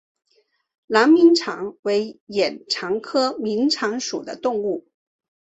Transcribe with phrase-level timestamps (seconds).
[0.87, 4.87] 囊明蚕为眼蚕科明蚕属的动物。